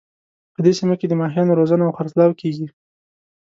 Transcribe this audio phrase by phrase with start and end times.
[0.53, 2.67] په دې سیمه کې د ماهیانو روزنه او خرڅلاو کیږي